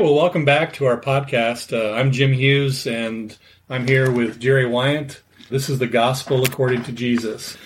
[0.00, 1.76] Well, welcome back to our podcast.
[1.76, 3.36] Uh, I'm Jim Hughes, and
[3.68, 5.20] I'm here with Jerry Wyant.
[5.50, 7.56] This is the Gospel according to Jesus.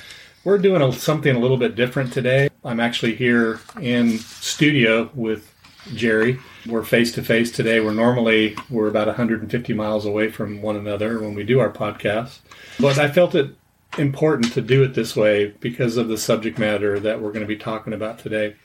[0.42, 2.48] We're doing a, something a little bit different today.
[2.64, 5.54] I'm actually here in studio with
[5.94, 6.38] Jerry.
[6.66, 7.80] We're face to face today.
[7.80, 12.38] We're normally we're about 150 miles away from one another when we do our podcast,
[12.80, 13.54] but I felt it
[13.98, 17.46] important to do it this way because of the subject matter that we're going to
[17.46, 18.56] be talking about today.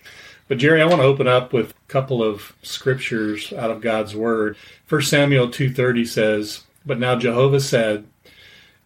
[0.48, 4.16] But Jerry, I want to open up with a couple of scriptures out of God's
[4.16, 4.56] word.
[4.88, 8.06] 1 Samuel 2:30 says, "But now Jehovah said,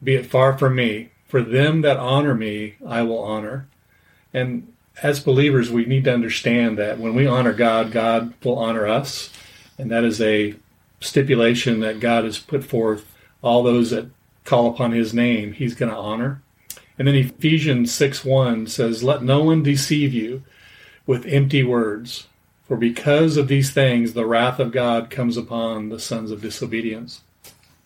[0.03, 3.67] be it far from me, for them that honor me, I will honor."
[4.33, 8.87] And as believers, we need to understand that when we honor God, God will honor
[8.87, 9.29] us,
[9.77, 10.55] and that is a
[10.99, 13.05] stipulation that God has put forth
[13.43, 14.07] all those that
[14.45, 16.41] call upon his name, he's going to honor.
[16.97, 20.43] And then Ephesians 6 1 says, Let no one deceive you
[21.11, 22.27] with empty words.
[22.63, 27.21] For because of these things, the wrath of God comes upon the sons of disobedience.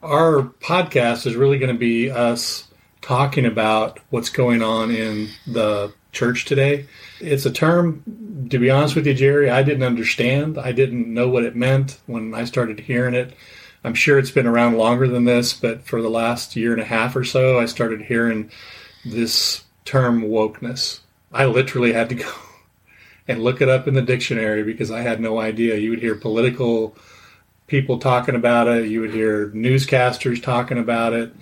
[0.04, 2.68] Our podcast is really going to be us
[3.02, 6.86] talking about what's going on in the church today.
[7.20, 10.60] It's a term, to be honest with you, Jerry, I didn't understand.
[10.60, 13.34] I didn't know what it meant when I started hearing it.
[13.84, 16.86] I'm sure it's been around longer than this, but for the last year and a
[16.86, 18.52] half or so, I started hearing
[19.04, 21.00] this term wokeness.
[21.34, 22.32] I literally had to go
[23.28, 25.78] and look it up in the dictionary because I had no idea.
[25.78, 26.96] You would hear political
[27.68, 31.34] people talking about it, you would hear newscasters talking about it.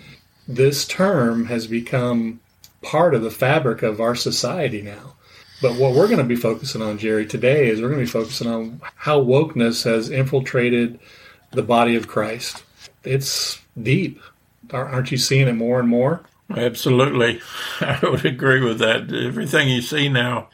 [0.48, 2.39] This term has become
[2.81, 5.16] part of the fabric of our society now.
[5.61, 8.11] But what we're going to be focusing on, Jerry, today is we're going to be
[8.11, 11.00] focusing on how wokeness has infiltrated
[11.52, 12.64] the body of Christ.
[13.04, 14.20] It's deep.
[14.72, 16.22] Aren't you seeing it more and more?
[16.49, 17.42] Absolutely.
[17.80, 19.14] I would agree with that.
[19.14, 20.49] Everything you see now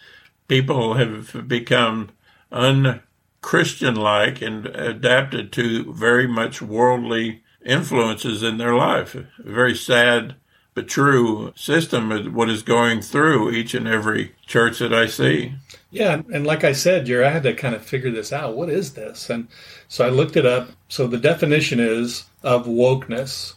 [0.50, 2.10] people have become
[2.52, 9.16] unchristian like and adapted to very much worldly influences in their life.
[9.16, 10.36] A very sad
[10.74, 15.54] but true system of what is going through each and every church that I see.
[15.92, 18.56] Yeah, and like I said, Jerry, I had to kind of figure this out.
[18.56, 19.30] What is this?
[19.30, 19.48] And
[19.88, 20.70] so I looked it up.
[20.88, 23.54] So the definition is of wokeness.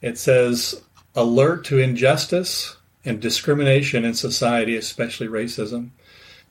[0.00, 0.82] It says
[1.14, 5.90] alert to injustice and discrimination in society, especially racism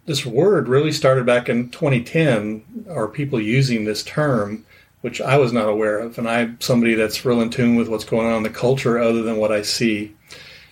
[0.09, 4.65] this word really started back in 2010, or people using this term,
[5.01, 6.17] which I was not aware of.
[6.17, 9.21] And I'm somebody that's real in tune with what's going on in the culture other
[9.21, 10.15] than what I see.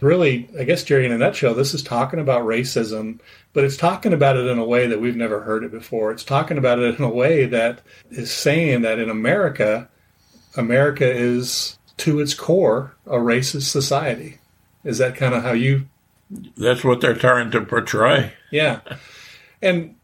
[0.02, 3.20] Really, I guess, Jerry, in a nutshell, this is talking about racism,
[3.54, 6.12] but it's talking about it in a way that we've never heard it before.
[6.12, 9.88] It's talking about it in a way that is saying that in America,
[10.56, 14.40] America is to its core a racist society.
[14.84, 15.86] Is that kind of how you?
[16.58, 18.34] That's what they're trying to portray.
[18.50, 18.80] Yeah.
[19.62, 19.96] And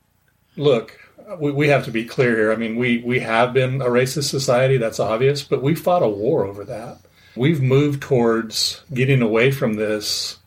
[0.55, 0.99] look,
[1.39, 2.51] we, we have to be clear here.
[2.51, 6.07] I mean, we, we have been a racist society, that's obvious, but we fought a
[6.07, 6.99] war over that.
[7.35, 10.37] We've moved towards getting away from this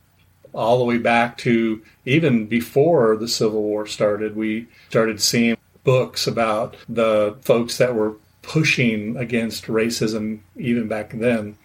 [0.53, 4.37] all the way back to even before the Civil War started.
[4.37, 11.59] We started seeing books about the folks that were pushing against racism even back then.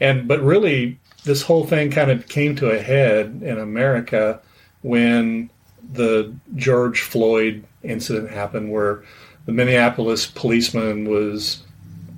[0.00, 4.40] And but really this whole thing kind of came to a head in America
[4.82, 5.50] when
[5.92, 9.02] the George Floyd incident happened, where
[9.46, 11.62] the Minneapolis policeman was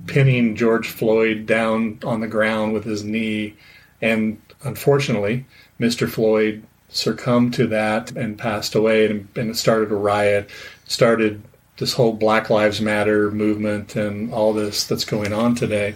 [0.07, 3.55] pinning George Floyd down on the ground with his knee,
[4.01, 5.45] and unfortunately,
[5.79, 6.09] Mr.
[6.09, 10.49] Floyd succumbed to that and passed away, and, and it started a riot,
[10.85, 11.41] started
[11.77, 15.95] this whole Black Lives Matter movement, and all this that's going on today.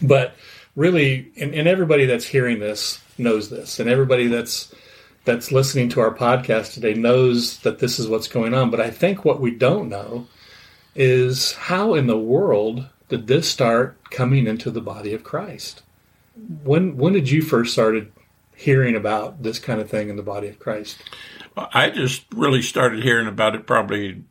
[0.00, 0.34] But
[0.74, 4.74] really, and, and everybody that's hearing this knows this, and everybody that's
[5.24, 8.70] that's listening to our podcast today knows that this is what's going on.
[8.70, 10.26] But I think what we don't know
[10.94, 15.82] is how in the world did this start coming into the body of Christ?
[16.62, 18.12] When when did you first started
[18.54, 21.02] hearing about this kind of thing in the body of Christ?
[21.56, 24.24] I just really started hearing about it probably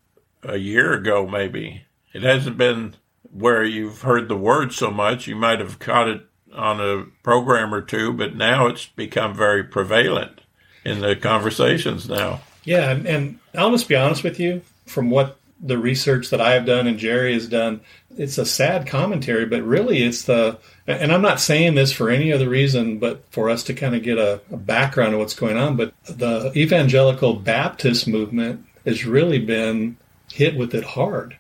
[0.44, 1.86] a year ago, maybe.
[2.14, 2.96] It hasn't been
[3.32, 5.26] where you've heard the word so much.
[5.26, 9.64] You might have caught it on a program or two, but now it's become very
[9.64, 10.43] prevalent
[10.86, 12.42] in the conversations now.
[12.64, 14.62] Yeah, and, and I'll just be honest with you.
[14.86, 17.82] From what the research that I have done and Jerry has done,
[18.18, 22.34] it's a sad commentary, but really it's the, and I'm not saying this for any
[22.34, 25.58] other reason, but for us to kind of get a, a background of what's going
[25.58, 25.78] on.
[25.78, 29.98] But the evangelical Baptist movement has really been
[30.32, 31.38] hit with it hard.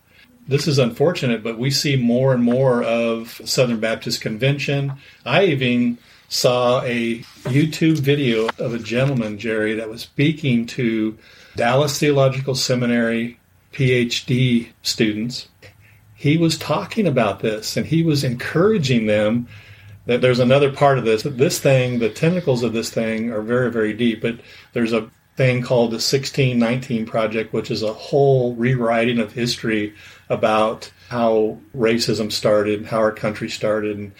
[0.47, 4.93] This is unfortunate, but we see more and more of Southern Baptist Convention.
[5.25, 5.97] I even
[6.33, 11.15] saw a YouTube video of a gentleman, Jerry, that was speaking to
[11.55, 13.39] Dallas Theological Seminary
[13.71, 15.47] PhD students,
[16.15, 19.47] he was talking about this and he was encouraging them
[20.07, 21.21] that there's another part of this.
[21.21, 24.39] This thing, the tentacles of this thing are very, very deep, but
[24.73, 29.93] there's a thing called the 1619 Project, which is a whole rewriting of history
[30.29, 33.97] about how racism started, how our country started.
[33.97, 34.13] And,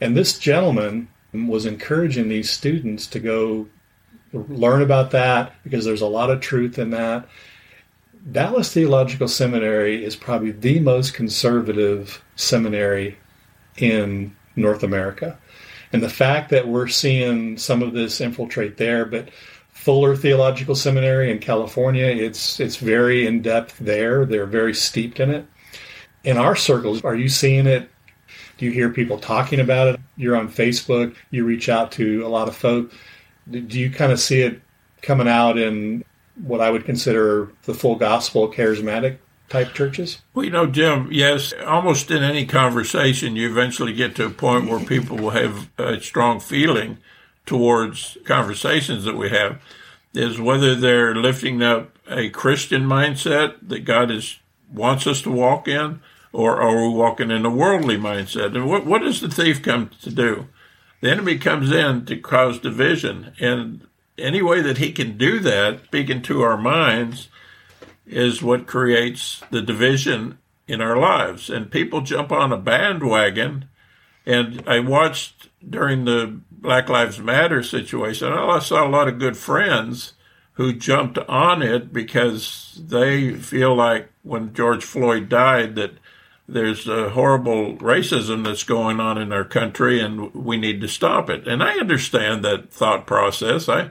[0.00, 1.08] and this gentleman
[1.46, 3.68] was encouraging these students to go
[4.32, 7.28] learn about that because there's a lot of truth in that.
[8.30, 13.16] Dallas Theological Seminary is probably the most conservative seminary
[13.76, 15.38] in North America.
[15.92, 19.30] And the fact that we're seeing some of this infiltrate there, but
[19.70, 24.26] Fuller Theological Seminary in California, it's it's very in depth there.
[24.26, 25.46] They're very steeped in it.
[26.24, 27.88] In our circles, are you seeing it?
[28.58, 30.00] Do you hear people talking about it?
[30.16, 32.92] You're on Facebook, you reach out to a lot of folk.
[33.50, 34.60] Do you kind of see it
[35.00, 36.04] coming out in
[36.44, 39.18] what I would consider the full gospel charismatic
[39.48, 40.18] type churches?
[40.34, 44.68] Well, you know, Jim, yes, almost in any conversation, you eventually get to a point
[44.68, 46.98] where people will have a strong feeling
[47.46, 49.60] towards conversations that we have
[50.14, 54.38] is whether they're lifting up a Christian mindset that God is
[54.72, 56.00] wants us to walk in,
[56.32, 58.54] or are we walking in a worldly mindset?
[58.54, 60.48] And what, what does the thief come to do?
[61.00, 63.86] The enemy comes in to cause division, and
[64.18, 67.28] any way that he can do that, speaking to our minds,
[68.06, 71.48] is what creates the division in our lives.
[71.48, 73.68] And people jump on a bandwagon.
[74.26, 79.36] And I watched during the Black Lives Matter situation, I saw a lot of good
[79.36, 80.14] friends
[80.54, 85.92] who jumped on it because they feel like when George Floyd died that
[86.48, 91.28] there's a horrible racism that's going on in our country and we need to stop
[91.28, 91.46] it.
[91.46, 93.68] And I understand that thought process.
[93.68, 93.90] I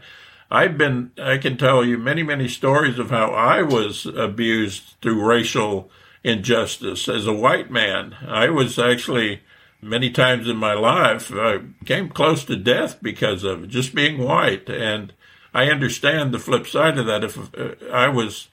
[0.49, 5.25] I've been, I can tell you many, many stories of how I was abused through
[5.25, 5.91] racial
[6.23, 8.15] injustice as a white man.
[8.25, 9.41] I was actually,
[9.81, 14.69] many times in my life, I came close to death because of just being white.
[14.69, 15.13] And
[15.53, 17.25] I understand the flip side of that.
[17.25, 18.47] If uh, I was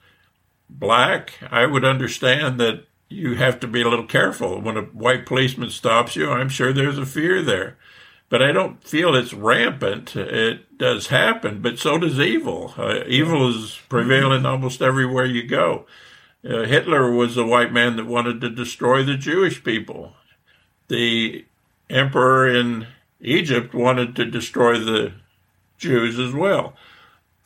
[0.69, 4.59] black, I would understand that you have to be a little careful.
[4.59, 7.77] When a white policeman stops you, I'm sure there's a fear there
[8.29, 10.15] but I don't feel it's rampant.
[10.15, 12.73] It does happen, but so does evil.
[12.77, 15.85] Uh, evil is prevalent almost everywhere you go.
[16.43, 20.13] Uh, Hitler was a white man that wanted to destroy the Jewish people.
[20.87, 21.45] The
[21.89, 22.87] emperor in
[23.21, 25.13] Egypt wanted to destroy the
[25.77, 26.73] Jews as well.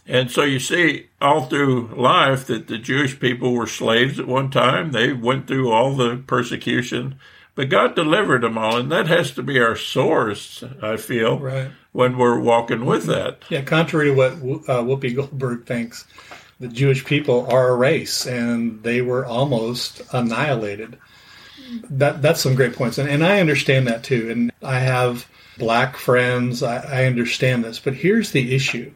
[0.05, 4.49] And so you see all through life that the Jewish people were slaves at one
[4.49, 4.91] time.
[4.91, 7.19] They went through all the persecution
[7.59, 10.63] but God delivered them all, and that has to be our source.
[10.81, 11.69] I feel right.
[11.91, 13.43] when we're walking with that.
[13.49, 16.07] Yeah, contrary to what uh, Whoopi Goldberg thinks,
[16.61, 20.97] the Jewish people are a race, and they were almost annihilated.
[21.89, 24.31] That that's some great points, and, and I understand that too.
[24.31, 26.63] And I have black friends.
[26.63, 28.93] I, I understand this, but here's the issue: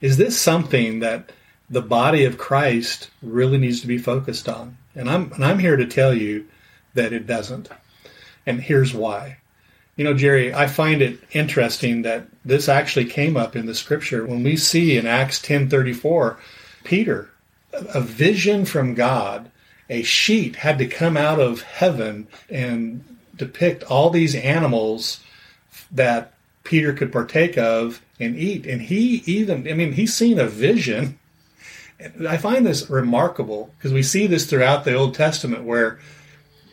[0.00, 1.32] is this something that
[1.68, 4.76] the body of Christ really needs to be focused on?
[4.94, 6.46] And I'm and I'm here to tell you
[6.94, 7.68] that it doesn't.
[8.46, 9.38] And here's why.
[9.96, 14.26] You know, Jerry, I find it interesting that this actually came up in the scripture
[14.26, 16.36] when we see in Acts 10:34
[16.84, 17.30] Peter
[17.72, 19.50] a vision from God,
[19.88, 23.04] a sheet had to come out of heaven and
[23.36, 25.20] depict all these animals
[25.90, 28.66] that Peter could partake of and eat.
[28.66, 31.18] And he even, I mean, he's seen a vision.
[32.28, 35.98] I find this remarkable because we see this throughout the Old Testament where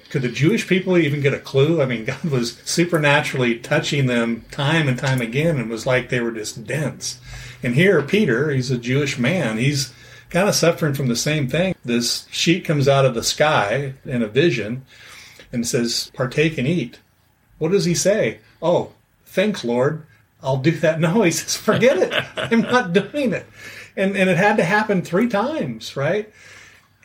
[0.10, 1.82] could the Jewish people even get a clue?
[1.82, 6.22] I mean, God was supernaturally touching them time and time again, and was like they
[6.22, 7.20] were just dense.
[7.64, 9.58] And here, Peter, he's a Jewish man.
[9.58, 9.94] He's
[10.30, 11.76] kind of suffering from the same thing.
[11.84, 14.86] This sheet comes out of the sky in a vision
[15.52, 17.00] and says, Partake and eat.
[17.58, 18.40] What does he say?
[18.62, 18.92] Oh,
[19.28, 20.06] thanks, Lord.
[20.42, 21.00] I'll do that.
[21.00, 22.14] No, he says, Forget it.
[22.36, 23.46] I'm not doing it.
[23.96, 26.32] And, and it had to happen three times, right?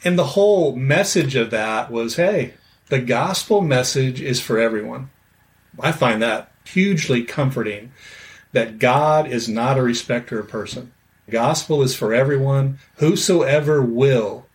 [0.04, 2.54] And the whole message of that was, hey,
[2.88, 5.10] the gospel message is for everyone.
[5.80, 7.92] I find that hugely comforting
[8.52, 10.92] that God is not a respecter of person.
[11.30, 12.78] Gospel is for everyone.
[12.96, 14.46] Whosoever will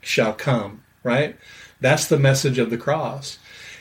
[0.00, 1.36] shall come, right?
[1.80, 3.38] That's the message of the cross.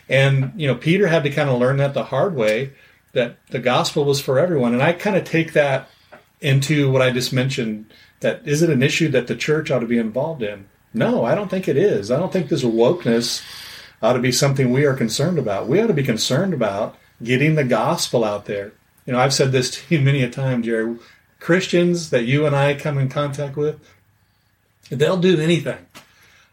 [0.09, 2.73] And, you know, Peter had to kind of learn that the hard way
[3.13, 4.73] that the gospel was for everyone.
[4.73, 5.89] And I kind of take that
[6.39, 7.91] into what I just mentioned
[8.21, 10.65] that is it an issue that the church ought to be involved in?
[10.93, 12.11] No, I don't think it is.
[12.11, 13.43] I don't think this wokeness
[14.01, 15.67] ought to be something we are concerned about.
[15.67, 18.73] We ought to be concerned about getting the gospel out there.
[19.05, 20.97] You know, I've said this to you many a time, Jerry.
[21.39, 23.79] Christians that you and I come in contact with,
[24.89, 25.85] they'll do anything.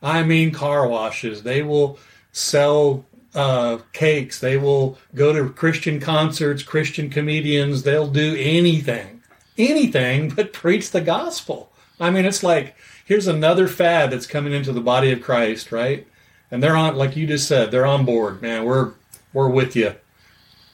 [0.03, 1.43] I mean, car washes.
[1.43, 1.99] They will
[2.33, 4.41] sell uh, cakes.
[4.41, 7.83] They will go to Christian concerts, Christian comedians.
[7.83, 9.23] They'll do anything,
[9.57, 11.73] anything but preach the gospel.
[12.01, 16.07] I mean, it's like here's another fad that's coming into the body of Christ, right?
[16.51, 18.65] And they're on, like you just said, they're on board, man.
[18.65, 18.93] We're
[19.33, 19.95] we're with you.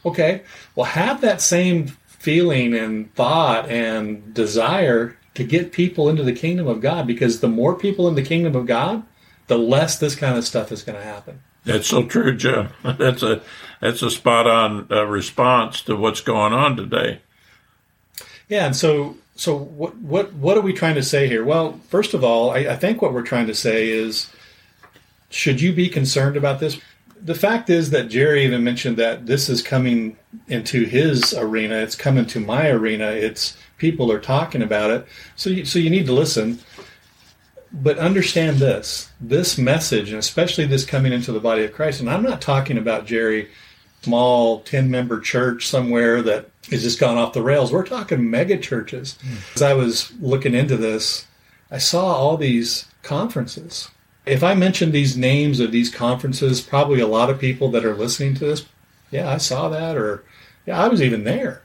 [0.06, 0.42] Okay,
[0.74, 6.66] well, have that same feeling and thought and desire to get people into the kingdom
[6.66, 9.02] of God, because the more people in the kingdom of God,
[9.46, 11.40] the less this kind of stuff is going to happen.
[11.64, 12.68] That's so true, Jim.
[12.82, 13.42] That's a
[13.80, 17.20] that's a spot on uh, response to what's going on today.
[18.48, 21.44] Yeah, and so so what what what are we trying to say here?
[21.44, 24.30] Well, first of all, I, I think what we're trying to say is,
[25.28, 26.80] should you be concerned about this?
[27.20, 30.16] The fact is that Jerry even mentioned that this is coming
[30.48, 31.76] into his arena.
[31.76, 33.06] It's coming to my arena.
[33.06, 35.06] It's people are talking about it.
[35.36, 36.58] So you, so you need to listen.
[37.76, 42.00] But understand this: this message, and especially this coming into the body of Christ.
[42.00, 43.48] And I'm not talking about Jerry,
[44.02, 47.72] small ten member church somewhere that has just gone off the rails.
[47.72, 49.18] We're talking mega churches.
[49.22, 49.56] Mm.
[49.56, 51.26] As I was looking into this,
[51.68, 53.90] I saw all these conferences.
[54.24, 57.96] If I mentioned these names of these conferences, probably a lot of people that are
[57.96, 58.64] listening to this,
[59.10, 60.24] yeah, I saw that, or
[60.64, 61.63] yeah, I was even there.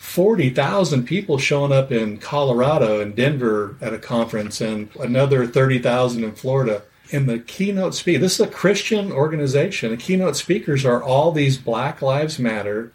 [0.00, 6.32] 40,000 people showing up in Colorado and Denver at a conference, and another 30,000 in
[6.32, 6.82] Florida.
[7.10, 9.90] In the keynote speaker, this is a Christian organization.
[9.90, 12.92] The keynote speakers are all these Black Lives Matter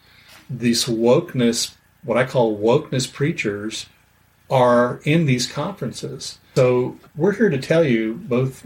[0.50, 3.86] these wokeness, what I call wokeness preachers,
[4.50, 6.40] are in these conferences.
[6.56, 8.66] So we're here to tell you, both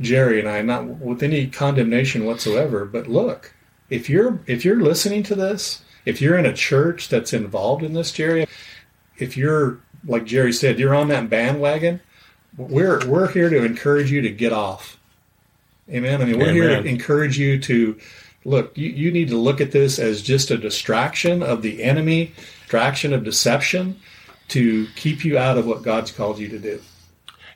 [0.00, 3.54] Jerry and I, not with any condemnation whatsoever, but look,
[3.88, 7.92] if you're if you're listening to this, if you're in a church that's involved in
[7.92, 8.46] this, Jerry,
[9.18, 12.00] if you're like Jerry said, you're on that bandwagon,
[12.56, 14.98] we're we're here to encourage you to get off.
[15.90, 16.22] Amen.
[16.22, 16.54] I mean, we're Amen.
[16.54, 17.98] here to encourage you to
[18.44, 22.32] look, you, you need to look at this as just a distraction of the enemy,
[22.62, 24.00] distraction of deception
[24.48, 26.80] to keep you out of what God's called you to do.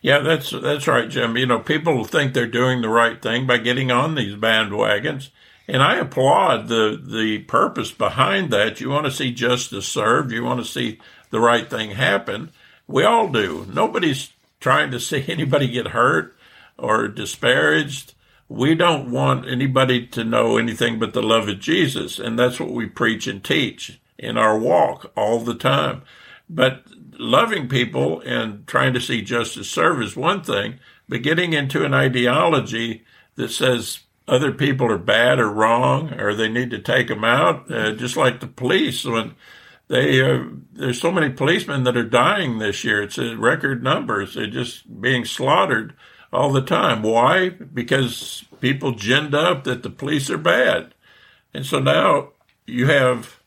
[0.02, 1.36] Yeah, that's that's right, Jim.
[1.36, 5.30] You know, people think they're doing the right thing by getting on these bandwagons,
[5.68, 8.80] and I applaud the the purpose behind that.
[8.80, 10.98] You want to see justice served, you want to see
[11.30, 12.50] the right thing happen.
[12.86, 13.66] We all do.
[13.72, 16.36] Nobody's trying to see anybody get hurt
[16.78, 18.14] or disparaged
[18.48, 22.18] we don't want anybody to know anything but the love of Jesus.
[22.18, 26.02] And that's what we preach and teach in our walk all the time.
[26.48, 26.84] But
[27.18, 31.94] loving people and trying to see justice serve is one thing, but getting into an
[31.94, 33.04] ideology
[33.34, 37.70] that says other people are bad or wrong or they need to take them out,
[37.70, 39.34] uh, just like the police when
[39.88, 43.02] they uh, there's so many policemen that are dying this year.
[43.02, 44.34] It's a record numbers.
[44.34, 45.94] They're just being slaughtered
[46.32, 47.02] all the time.
[47.02, 47.50] Why?
[47.50, 50.94] Because people ginned up that the police are bad.
[51.54, 52.30] And so now
[52.66, 53.40] you have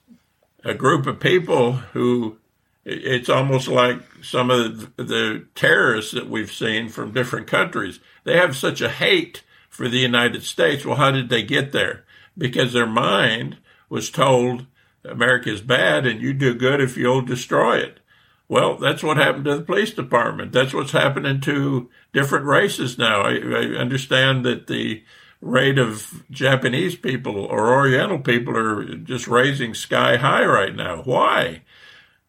[0.64, 2.38] a group of people who
[2.86, 8.00] it's almost like some of the terrorists that we've seen from different countries.
[8.24, 10.86] They have such a hate for the United States.
[10.86, 12.06] Well, how did they get there?
[12.38, 13.58] Because their mind
[13.90, 14.66] was told
[15.06, 18.00] America is bad and you do good if you'll destroy it.
[18.48, 20.52] Well, that's what happened to the police department.
[20.52, 23.22] That's what's happening to different races now.
[23.22, 25.04] I, I understand that the
[25.40, 31.04] rate of Japanese people or Oriental people are just raising sky high right now.
[31.04, 31.62] Why?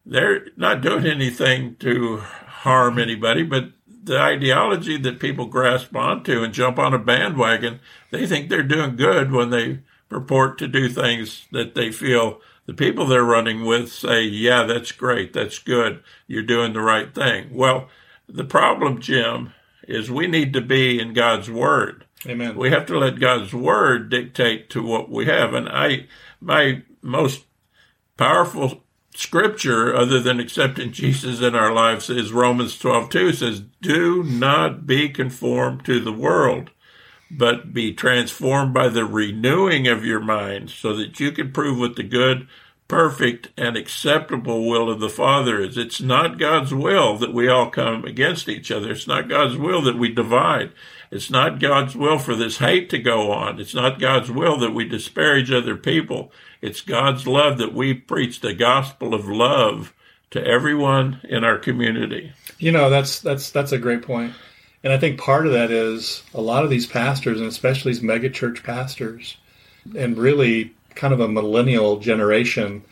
[0.05, 3.71] They're not doing anything to harm anybody, but
[4.03, 7.79] the ideology that people grasp onto and jump on a bandwagon,
[8.09, 9.79] they think they're doing good when they
[10.09, 14.91] purport to do things that they feel the people they're running with say, yeah, that's
[14.91, 15.33] great.
[15.33, 16.03] That's good.
[16.27, 17.49] You're doing the right thing.
[17.53, 17.89] Well,
[18.27, 19.53] the problem, Jim,
[19.87, 22.05] is we need to be in God's word.
[22.25, 22.55] Amen.
[22.55, 25.53] We have to let God's word dictate to what we have.
[25.53, 26.07] And I,
[26.39, 27.45] my most
[28.15, 34.23] powerful scripture other than accepting Jesus in our lives is Romans 12, 2 says, do
[34.23, 36.71] not be conformed to the world
[37.31, 41.95] but be transformed by the renewing of your mind so that you can prove what
[41.95, 42.47] the good,
[42.87, 45.77] perfect, and acceptable will of the Father is.
[45.77, 48.91] It's not God's will that we all come against each other.
[48.91, 50.73] It's not God's will that we divide.
[51.11, 53.59] It's not God's will for this hate to go on.
[53.59, 56.31] It's not God's will that we disparage other people.
[56.61, 59.93] It's God's love that we preach the gospel of love
[60.31, 62.31] to everyone in our community.
[62.57, 64.33] You know, that's that's that's a great point.
[64.83, 68.01] And I think part of that is a lot of these pastors, and especially these
[68.01, 69.37] megachurch pastors,
[69.95, 72.83] and really kind of a millennial generation,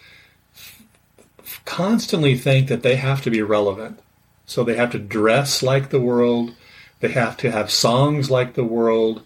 [1.65, 3.99] constantly think that they have to be relevant.
[4.45, 6.53] So they have to dress like the world.
[6.99, 9.21] They have to have songs like the world.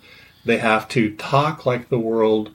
[0.46, 2.52] They have to talk like the world.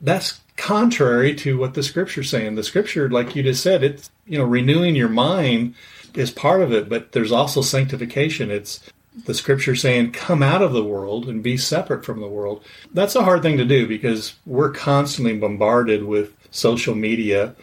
[0.00, 2.54] That's contrary to what the scripture's saying.
[2.54, 5.74] The scripture, like you just said, it's, you know, renewing your mind
[6.14, 8.50] is part of it, but there's also sanctification.
[8.50, 8.80] It's
[9.24, 12.64] the scripture saying, come out of the world and be separate from the world.
[12.92, 17.54] That's a hard thing to do because we're constantly bombarded with social media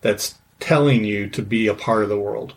[0.00, 2.54] that's telling you to be a part of the world.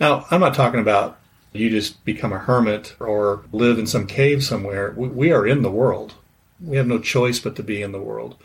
[0.00, 1.18] Now, I'm not talking about
[1.54, 4.92] you just become a hermit or live in some cave somewhere.
[4.96, 6.14] We are in the world.
[6.60, 8.36] We have no choice but to be in the world.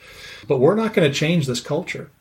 [0.47, 2.11] But we're not going to change this culture.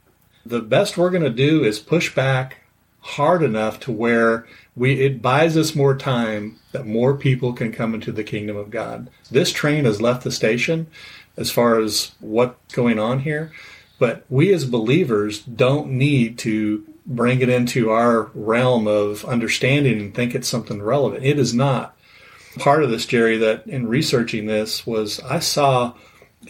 [0.47, 2.63] The best we're going to do is push back
[3.01, 7.95] hard enough to where we it buys us more time that more people can come
[7.95, 9.11] into the kingdom of God.
[9.31, 10.87] This train has left the station
[11.37, 13.53] as far as what's going on here,
[13.99, 20.15] but we as believers don't need to bring it into our realm of understanding and
[20.15, 21.25] think it's something relevant.
[21.25, 21.97] It is not.
[22.59, 25.95] Part of this, Jerry, that in researching this was I saw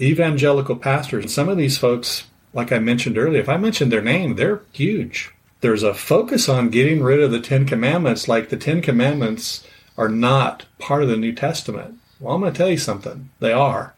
[0.00, 4.02] evangelical pastors, and some of these folks, like I mentioned earlier, if I mentioned their
[4.02, 5.33] name, they're huge.
[5.61, 10.09] There's a focus on getting rid of the Ten Commandments, like the Ten Commandments are
[10.09, 11.99] not part of the New Testament.
[12.21, 13.31] Well, I'm going to tell you something.
[13.40, 13.95] They are.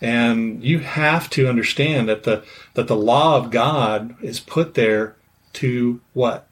[0.00, 5.16] And you have to understand that the that the law of God is put there
[5.54, 6.46] to what?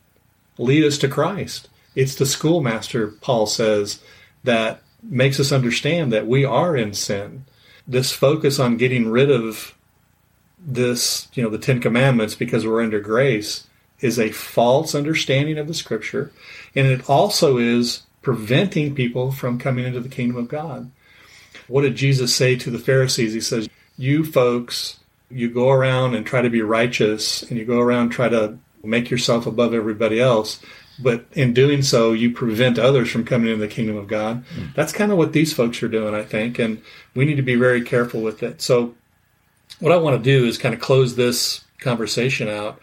[0.58, 1.68] Lead us to Christ.
[1.94, 4.00] It's the schoolmaster, Paul says,
[4.44, 7.44] that makes us understand that we are in sin.
[7.86, 9.74] This focus on getting rid of
[10.58, 13.66] this, you know, the Ten Commandments because we're under grace
[14.00, 16.32] is a false understanding of the scripture.
[16.74, 20.90] And it also is preventing people from coming into the kingdom of God.
[21.68, 23.32] What did Jesus say to the Pharisees?
[23.32, 24.98] He says, You folks,
[25.30, 29.10] you go around and try to be righteous and you go around try to make
[29.10, 30.60] yourself above everybody else.
[30.98, 34.44] But in doing so, you prevent others from coming into the kingdom of God.
[34.54, 34.74] Mm.
[34.74, 36.58] That's kind of what these folks are doing, I think.
[36.58, 36.82] And
[37.14, 38.60] we need to be very careful with it.
[38.60, 38.94] So,
[39.80, 42.80] what I want to do is kind of close this conversation out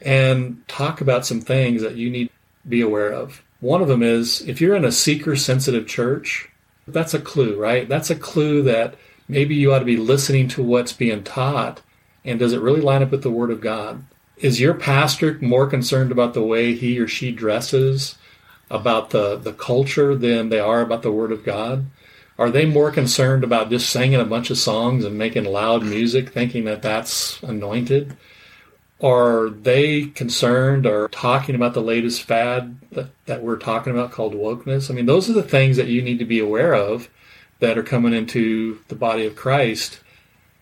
[0.00, 3.42] and talk about some things that you need to be aware of.
[3.60, 6.48] One of them is if you're in a seeker sensitive church,
[6.92, 7.88] that's a clue, right?
[7.88, 8.94] That's a clue that
[9.28, 11.82] maybe you ought to be listening to what's being taught
[12.24, 14.04] and does it really line up with the Word of God?
[14.40, 18.16] is your pastor more concerned about the way he or she dresses,
[18.70, 21.86] about the, the culture than they are about the Word of God?
[22.38, 26.30] Are they more concerned about just singing a bunch of songs and making loud music,
[26.30, 28.16] thinking that that's anointed?
[29.02, 34.34] Are they concerned or talking about the latest fad that, that we're talking about called
[34.34, 34.90] wokeness?
[34.90, 37.08] I mean, those are the things that you need to be aware of
[37.60, 40.00] that are coming into the body of Christ.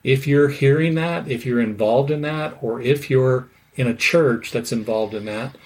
[0.05, 4.53] If you're hearing that, if you're involved in that, or if you're in a church
[4.53, 5.57] that's involved in that,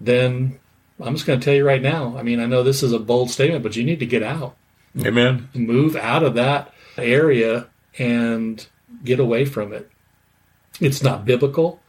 [0.00, 0.58] then
[1.00, 2.16] I'm just going to tell you right now.
[2.18, 4.56] I mean, I know this is a bold statement, but you need to get out.
[4.98, 5.48] Amen.
[5.54, 8.66] Move out of that area and
[9.04, 9.90] get away from it.
[10.80, 11.80] It's not biblical.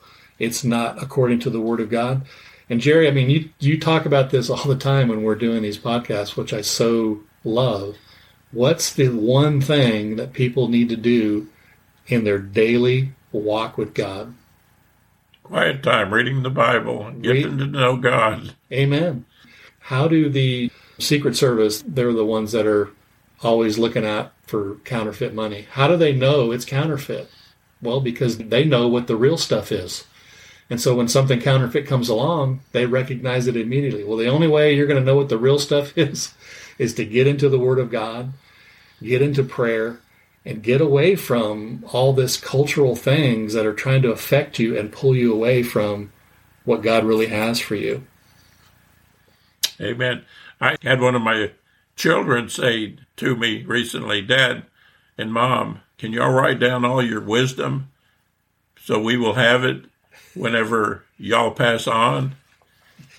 [0.42, 2.24] It's not according to the Word of God.
[2.70, 5.62] And Jerry, I mean, you you talk about this all the time when we're doing
[5.62, 7.96] these podcasts, which I so love.
[8.52, 11.48] What's the one thing that people need to do
[12.08, 14.34] in their daily walk with God?
[15.52, 17.58] quiet time, reading the Bible, getting Read.
[17.60, 18.56] to know God.
[18.72, 19.26] Amen.
[19.80, 22.92] How do the Secret Service, they're the ones that are
[23.44, 25.68] always looking at for counterfeit money.
[25.72, 27.30] How do they know it's counterfeit?
[27.82, 30.06] Well, because they know what the real stuff is.
[30.72, 34.06] And so when something counterfeit comes along, they recognize it immediately.
[34.06, 36.34] Well, the only way you're going to know what the real stuff is
[36.80, 38.32] is to get into the Word of God,
[39.04, 40.00] get into prayer,
[40.46, 44.94] and get away from all this cultural things that are trying to affect you and
[44.94, 46.14] pull you away from
[46.64, 48.08] what God really has for you.
[49.82, 50.24] Amen.
[50.62, 51.52] I had one of my
[51.98, 54.64] children say to me recently, Dad
[55.18, 57.90] and Mom, can y'all write down all your wisdom
[58.80, 59.91] so we will have it
[60.34, 62.36] whenever y'all pass on?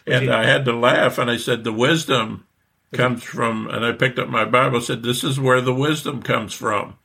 [0.07, 2.47] And I had to laugh and I said, The wisdom
[2.93, 6.55] comes from, and I picked up my Bible, said, This is where the wisdom comes
[6.55, 6.97] from.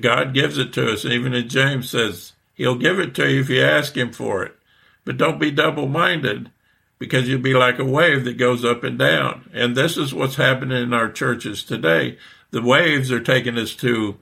[0.00, 1.04] God gives it to us.
[1.04, 4.56] Even in James says, He'll give it to you if you ask Him for it.
[5.04, 6.50] But don't be double minded
[6.98, 9.50] because you'll be like a wave that goes up and down.
[9.52, 12.16] And this is what's happening in our churches today.
[12.52, 14.16] The waves are taking us to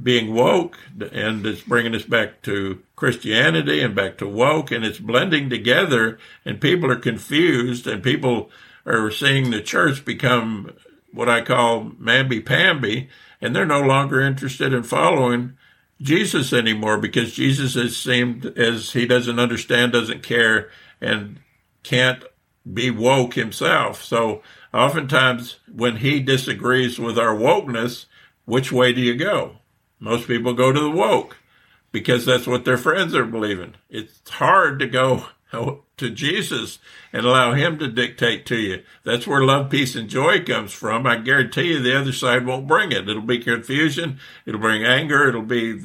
[0.00, 0.78] being woke
[1.12, 6.18] and it's bringing us back to Christianity and back to woke and it's blending together
[6.44, 8.50] and people are confused and people
[8.86, 10.72] are seeing the church become
[11.12, 13.08] what I call mamby-pamby
[13.40, 15.56] and they're no longer interested in following
[16.00, 21.38] Jesus anymore because Jesus has seemed as he doesn't understand, doesn't care, and
[21.82, 22.24] can't
[22.70, 24.02] be woke himself.
[24.02, 28.06] So oftentimes when he disagrees with our wokeness,
[28.44, 29.58] which way do you go?
[30.02, 31.36] Most people go to the woke
[31.92, 33.76] because that's what their friends are believing.
[33.88, 35.26] It's hard to go
[35.96, 36.80] to Jesus
[37.12, 38.82] and allow him to dictate to you.
[39.04, 41.06] That's where love, peace, and joy comes from.
[41.06, 43.08] I guarantee you the other side won't bring it.
[43.08, 44.18] It'll be confusion.
[44.44, 45.28] It'll bring anger.
[45.28, 45.80] It'll be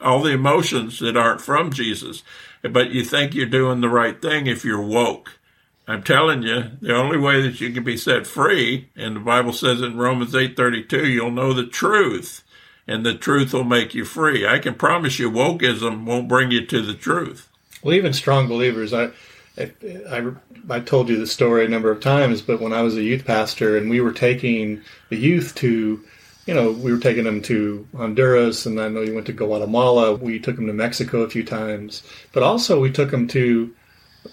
[0.00, 2.22] all the emotions that aren't from Jesus.
[2.62, 5.40] But you think you're doing the right thing if you're woke.
[5.88, 9.52] I'm telling you, the only way that you can be set free, and the Bible
[9.52, 12.44] says in Romans 8:32, you'll know the truth,
[12.86, 14.46] and the truth will make you free.
[14.46, 17.48] I can promise you, wokeism won't bring you to the truth.
[17.82, 19.10] Well, even strong believers, I,
[19.58, 19.72] I,
[20.10, 20.32] I,
[20.70, 23.24] I told you the story a number of times, but when I was a youth
[23.24, 26.02] pastor and we were taking the youth to,
[26.46, 30.14] you know, we were taking them to Honduras, and I know you went to Guatemala.
[30.14, 33.74] We took them to Mexico a few times, but also we took them to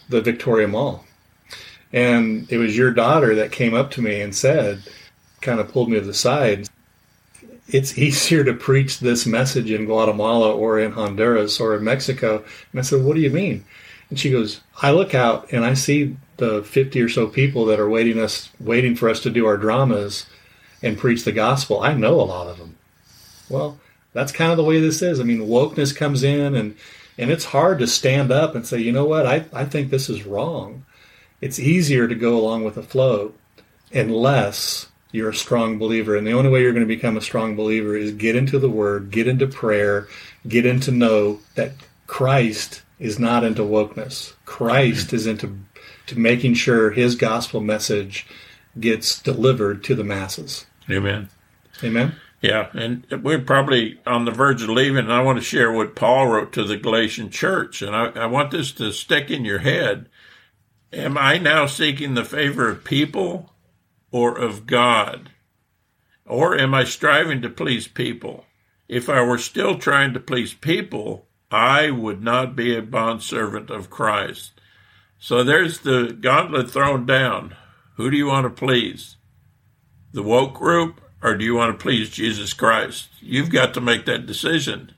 [0.10, 1.06] the Victoria Mall
[1.94, 4.82] and it was your daughter that came up to me and said,
[5.42, 6.68] kind of pulled me to the side.
[7.68, 12.44] It's easier to preach this message in Guatemala or in Honduras or in Mexico.
[12.72, 13.66] And I said, What do you mean?
[14.10, 17.80] And she goes, I look out and I see the 50 or so people that
[17.80, 20.26] are waiting us waiting for us to do our dramas
[20.82, 21.82] and preach the gospel.
[21.82, 22.78] I know a lot of them.
[23.50, 23.80] Well,
[24.12, 25.20] that's kind of the way this is.
[25.20, 26.76] I mean, wokeness comes in and
[27.18, 30.10] and it's hard to stand up and say, you know what, I, I think this
[30.10, 30.84] is wrong
[31.44, 33.34] it's easier to go along with the flow
[33.92, 36.18] unless you're a strong believer.
[36.18, 38.70] And the only way you're going to become a strong believer is get into the
[38.70, 40.10] Word, get into prayer,
[40.46, 41.72] get into know that
[42.08, 44.34] Christ is not into wokeness.
[44.44, 45.58] Christ is into
[46.08, 48.28] to making sure His gospel message
[48.78, 50.66] gets delivered to the masses.
[50.90, 51.30] Amen.
[51.82, 52.16] Amen.
[52.42, 55.96] Yeah, and we're probably on the verge of leaving, and I want to share what
[55.96, 59.60] Paul wrote to the Galatian church, and I, I want this to stick in your
[59.60, 60.10] head.
[60.92, 63.53] Am I now seeking the favor of people
[64.14, 65.32] or of God?
[66.26, 68.46] Or am I striving to please people?
[68.88, 73.90] If I were still trying to please people, I would not be a bondservant of
[73.90, 74.62] Christ.
[75.20, 77.56] So there's the gauntlet thrown down.
[77.98, 79.18] Who do you want to please?
[80.14, 83.10] The woke group, or do you want to please Jesus Christ?
[83.20, 84.94] You've got to make that decision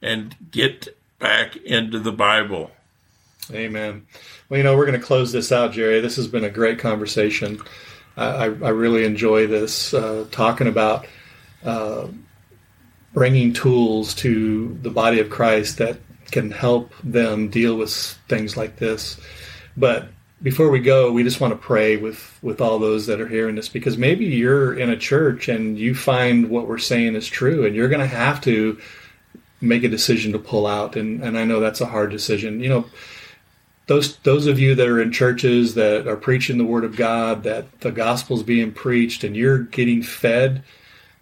[0.00, 2.70] and get back into the Bible.
[3.52, 4.06] Amen.
[4.48, 6.00] Well, you know, we're going to close this out, Jerry.
[6.00, 7.60] This has been a great conversation.
[8.16, 11.06] I, I really enjoy this, uh, talking about
[11.64, 12.08] uh,
[13.12, 15.98] bringing tools to the body of Christ that
[16.30, 17.92] can help them deal with
[18.28, 19.20] things like this.
[19.76, 20.08] But
[20.42, 23.54] before we go, we just want to pray with, with all those that are hearing
[23.54, 27.64] this because maybe you're in a church and you find what we're saying is true
[27.64, 28.78] and you're going to have to
[29.60, 30.96] make a decision to pull out.
[30.96, 32.60] And, and I know that's a hard decision.
[32.60, 32.86] You know,
[33.86, 37.44] those those of you that are in churches that are preaching the word of God,
[37.44, 40.62] that the gospel's being preached and you're getting fed,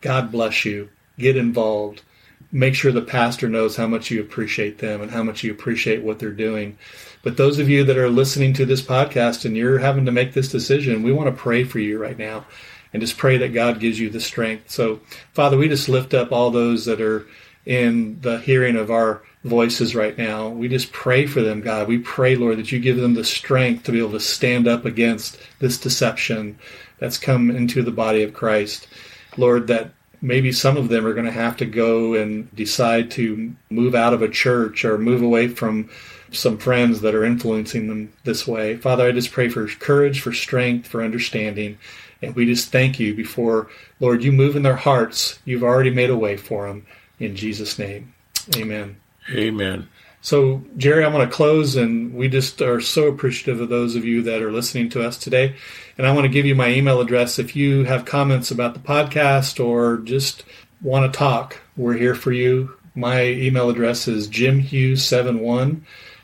[0.01, 0.89] God bless you.
[1.19, 2.03] Get involved.
[2.51, 6.03] Make sure the pastor knows how much you appreciate them and how much you appreciate
[6.03, 6.79] what they're doing.
[7.23, 10.35] But those of you that are listening to this podcast and you're having to make
[10.35, 12.45] this decision, we want to pray for you right now
[12.93, 14.71] and just pray that God gives you the strength.
[14.71, 15.01] So,
[15.33, 17.27] Father, we just lift up all those that are
[17.67, 20.49] in the hearing of our voices right now.
[20.49, 21.89] We just pray for them, God.
[21.89, 24.85] We pray, Lord, that you give them the strength to be able to stand up
[24.85, 26.59] against this deception
[26.99, 28.89] that's come into the body of Christ.
[29.37, 29.91] Lord, that
[30.23, 34.15] maybe some of them are going to have to go and decide to move out
[34.15, 35.91] of a church or move away from
[36.33, 38.77] some friends that are influencing them this way.
[38.77, 41.79] Father, I just pray for courage, for strength, for understanding.
[42.23, 43.69] And we just thank you before,
[44.01, 45.39] Lord, you move in their hearts.
[45.45, 46.87] You've already made a way for them.
[47.19, 48.15] In Jesus' name,
[48.57, 48.97] amen.
[49.31, 49.89] Amen.
[50.21, 54.07] So, Jerry, I want to close, and we just are so appreciative of those of
[54.07, 55.55] you that are listening to us today.
[55.99, 57.39] And I want to give you my email address.
[57.39, 60.45] If you have comments about the podcast or just
[60.81, 62.75] want to talk, we're here for you.
[62.95, 65.83] My email address is jimhughes71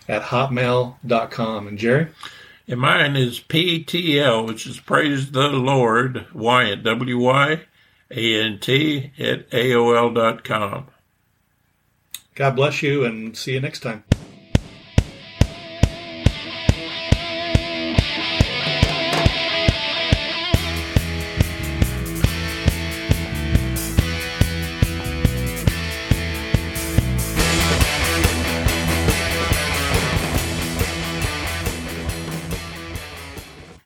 [0.09, 1.69] at hotmail.com.
[1.69, 2.09] And Jerry?
[2.67, 7.61] And mine is PTL, which is Praise the Lord, Wyant, W Y
[8.11, 10.87] A N T, at AOL.com.
[12.35, 14.05] God bless you and see you next time.